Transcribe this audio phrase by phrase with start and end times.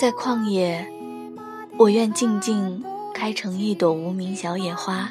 [0.00, 0.90] 在旷野，
[1.76, 5.10] 我愿静静开成一朵无名小野花，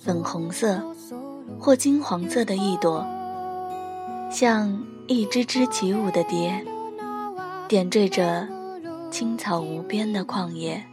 [0.00, 0.82] 粉红色
[1.60, 3.06] 或金黄色的一朵，
[4.32, 6.66] 像一只只起舞的蝶，
[7.68, 8.48] 点缀着
[9.12, 10.84] 青草无边的旷野。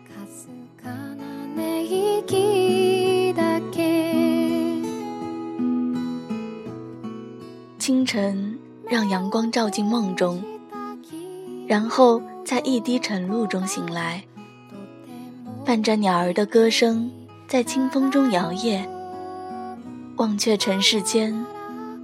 [7.80, 10.44] 清晨，让阳光照进梦中，
[11.70, 14.24] 然后在一滴晨露中醒来，
[15.64, 17.12] 伴着鸟儿的歌声，
[17.48, 18.84] 在清风中摇曳，
[20.16, 21.46] 忘却尘世间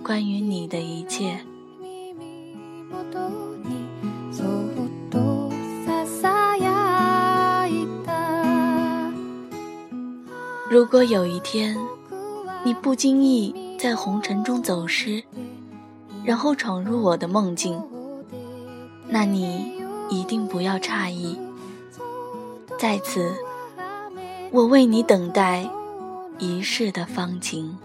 [0.04, 1.40] 关于你的一切。
[10.70, 11.76] 如果有一天，
[12.64, 15.24] 你不经意在红尘中走失，
[16.24, 17.82] 然后闯入我的梦境，
[19.08, 21.38] 那你一定不要诧异。
[22.80, 23.36] 在此，
[24.52, 25.70] 我为你等待
[26.40, 27.78] 一世的芳情。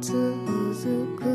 [0.00, 1.25] 続く